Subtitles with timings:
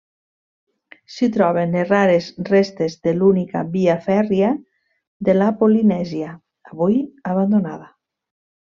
[1.15, 4.51] S'hi troben les rares restes de l'única via fèrria
[5.31, 6.35] de la Polinèsia,
[6.75, 7.03] avui
[7.37, 7.97] abandonada.